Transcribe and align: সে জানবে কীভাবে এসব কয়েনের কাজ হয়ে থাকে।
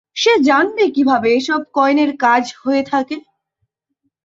সে 0.15 0.33
জানবে 0.41 0.83
কীভাবে 0.95 1.29
এসব 1.35 1.61
কয়েনের 1.73 2.11
কাজ 2.23 2.43
হয়ে 2.61 2.83
থাকে। 2.91 3.15